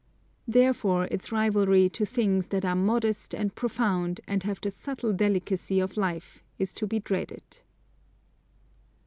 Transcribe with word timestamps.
Therefore 0.47 1.07
its 1.11 1.31
rivalry 1.31 1.87
to 1.89 2.07
things 2.07 2.47
that 2.47 2.65
are 2.65 2.75
modest 2.75 3.35
and 3.35 3.53
profound 3.53 4.19
and 4.27 4.41
have 4.41 4.59
the 4.59 4.71
subtle 4.71 5.13
delicacy 5.13 5.79
of 5.79 5.95
life 5.95 6.43
is 6.57 6.73
to 6.73 6.87
be 6.87 6.99
dreaded. 6.99 7.61